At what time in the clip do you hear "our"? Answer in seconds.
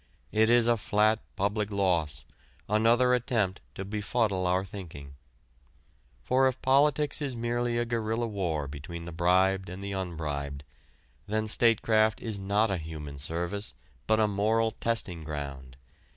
4.47-4.65